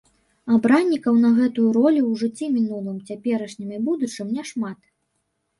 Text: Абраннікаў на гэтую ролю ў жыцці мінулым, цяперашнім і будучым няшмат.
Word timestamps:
Абраннікаў 0.53 1.19
на 1.25 1.29
гэтую 1.39 1.65
ролю 1.77 2.01
ў 2.07 2.13
жыцці 2.21 2.45
мінулым, 2.57 2.97
цяперашнім 3.11 3.69
і 3.77 3.83
будучым 3.91 4.27
няшмат. 4.39 4.79